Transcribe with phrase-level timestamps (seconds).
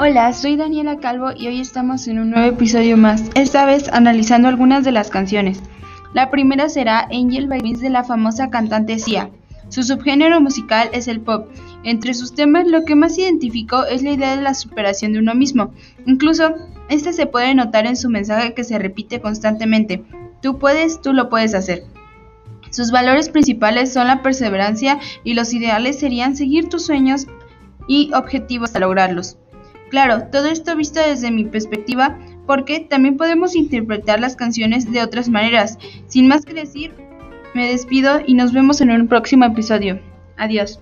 [0.00, 4.46] Hola, soy Daniela Calvo y hoy estamos en un nuevo episodio más, esta vez analizando
[4.46, 5.60] algunas de las canciones.
[6.14, 9.28] La primera será Angel by Vince de la famosa cantante Sia.
[9.70, 11.48] Su subgénero musical es el pop.
[11.82, 15.34] Entre sus temas lo que más identificó es la idea de la superación de uno
[15.34, 15.74] mismo.
[16.06, 16.54] Incluso,
[16.88, 20.04] este se puede notar en su mensaje que se repite constantemente.
[20.40, 21.82] Tú puedes, tú lo puedes hacer.
[22.70, 27.26] Sus valores principales son la perseverancia y los ideales serían seguir tus sueños
[27.88, 29.38] y objetivos hasta lograrlos.
[29.90, 35.28] Claro, todo esto visto desde mi perspectiva, porque también podemos interpretar las canciones de otras
[35.28, 35.78] maneras.
[36.06, 36.94] Sin más que decir,
[37.54, 40.00] me despido y nos vemos en un próximo episodio.
[40.36, 40.80] Adiós.